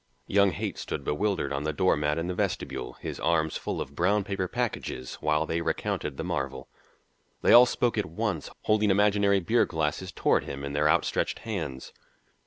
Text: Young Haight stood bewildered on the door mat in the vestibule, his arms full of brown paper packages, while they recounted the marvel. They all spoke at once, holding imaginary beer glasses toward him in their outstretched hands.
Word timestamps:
Young 0.25 0.49
Haight 0.49 0.79
stood 0.79 1.03
bewildered 1.03 1.53
on 1.53 1.63
the 1.63 1.71
door 1.71 1.95
mat 1.95 2.17
in 2.17 2.25
the 2.25 2.33
vestibule, 2.33 2.93
his 3.01 3.19
arms 3.19 3.55
full 3.55 3.79
of 3.79 3.93
brown 3.95 4.23
paper 4.23 4.47
packages, 4.47 5.13
while 5.21 5.45
they 5.45 5.61
recounted 5.61 6.17
the 6.17 6.23
marvel. 6.23 6.67
They 7.43 7.53
all 7.53 7.67
spoke 7.67 7.99
at 7.99 8.07
once, 8.07 8.49
holding 8.63 8.89
imaginary 8.89 9.41
beer 9.41 9.67
glasses 9.67 10.11
toward 10.11 10.45
him 10.45 10.63
in 10.63 10.73
their 10.73 10.89
outstretched 10.89 11.37
hands. 11.45 11.93